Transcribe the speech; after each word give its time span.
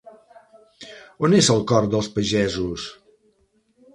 On 1.27 1.35
és 1.41 1.49
el 1.57 1.61
cor 1.71 1.89
dels 1.93 2.09
pagesos? 2.17 2.89